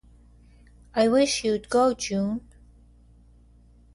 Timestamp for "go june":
1.69-2.41